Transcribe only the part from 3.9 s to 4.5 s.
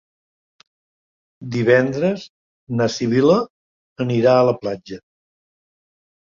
anirà a